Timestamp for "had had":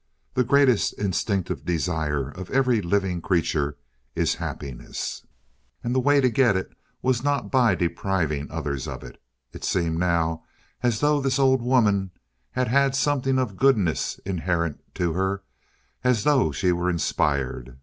12.53-12.95